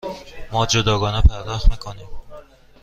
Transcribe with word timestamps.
ما 0.51 0.65
جداگانه 0.65 1.21
پرداخت 1.21 1.71
می 1.71 1.77
کنیم. 1.77 2.07